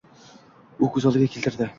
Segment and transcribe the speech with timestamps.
[0.87, 1.69] U ko‘z oldiga keltirdi.